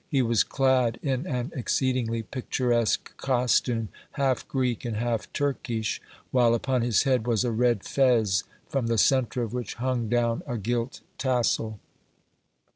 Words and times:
He 0.09 0.23
was 0.23 0.43
clad 0.43 0.99
in 1.03 1.27
an 1.27 1.51
exceedingly 1.55 2.23
picturesque 2.23 3.15
costume, 3.17 3.89
half 4.13 4.47
Greek 4.47 4.83
and 4.83 4.97
half 4.97 5.31
Turkish, 5.31 6.01
while 6.31 6.55
upon 6.55 6.81
his 6.81 7.03
head 7.03 7.27
was 7.27 7.43
a 7.43 7.51
red 7.51 7.83
fez 7.83 8.43
from 8.67 8.87
the 8.87 8.97
centre 8.97 9.43
of 9.43 9.53
which 9.53 9.75
hung 9.75 10.09
down 10.09 10.41
a 10.47 10.57
gilt 10.57 11.01
tassel. 11.19 11.79